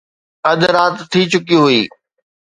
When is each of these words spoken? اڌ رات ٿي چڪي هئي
اڌ 0.49 0.59
رات 0.75 0.95
ٿي 1.11 1.21
چڪي 1.31 1.57
هئي 1.63 1.81